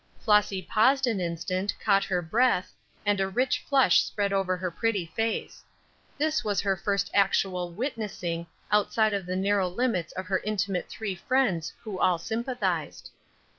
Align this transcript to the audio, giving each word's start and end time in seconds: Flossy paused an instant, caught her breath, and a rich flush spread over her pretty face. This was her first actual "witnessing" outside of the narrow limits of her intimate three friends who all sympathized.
Flossy 0.19 0.63
paused 0.63 1.05
an 1.05 1.21
instant, 1.21 1.75
caught 1.79 2.03
her 2.05 2.23
breath, 2.23 2.73
and 3.05 3.19
a 3.21 3.27
rich 3.29 3.59
flush 3.69 4.01
spread 4.01 4.33
over 4.33 4.57
her 4.57 4.71
pretty 4.71 5.05
face. 5.05 5.63
This 6.17 6.43
was 6.43 6.59
her 6.59 6.75
first 6.75 7.11
actual 7.13 7.69
"witnessing" 7.69 8.47
outside 8.71 9.13
of 9.13 9.27
the 9.27 9.35
narrow 9.35 9.67
limits 9.67 10.11
of 10.13 10.25
her 10.25 10.39
intimate 10.39 10.89
three 10.89 11.13
friends 11.13 11.73
who 11.83 11.99
all 11.99 12.17
sympathized. 12.17 13.11